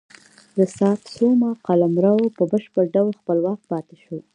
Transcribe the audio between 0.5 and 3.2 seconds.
د ساتسوما قلمرو په بشپړ ډول